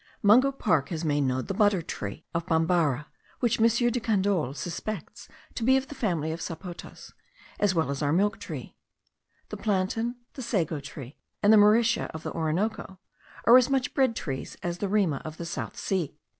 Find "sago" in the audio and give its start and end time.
10.41-10.79